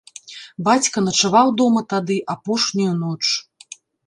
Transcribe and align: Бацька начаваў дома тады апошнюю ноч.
Бацька 0.67 1.03
начаваў 1.07 1.51
дома 1.61 1.83
тады 1.93 2.17
апошнюю 2.37 2.93
ноч. 3.05 3.21